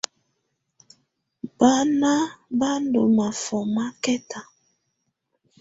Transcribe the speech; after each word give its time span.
Baná 1.57 2.11
bá 2.59 2.69
ndɔ́ 2.83 3.05
mafɔma 3.17 3.83
kɛta. 4.03 4.39